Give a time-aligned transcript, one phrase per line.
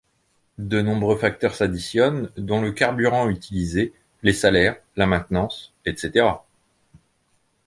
[0.57, 3.93] De nombreux facteurs s'additionnent dont le carburant utilisé,
[4.23, 6.27] les salaires, la maintenance, etc.